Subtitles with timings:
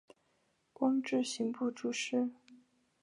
[0.73, 2.31] 官至刑部主事。